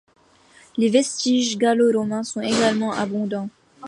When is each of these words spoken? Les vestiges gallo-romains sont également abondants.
Les 0.77 0.89
vestiges 0.89 1.59
gallo-romains 1.59 2.23
sont 2.23 2.41
également 2.41 2.91
abondants. 2.91 3.49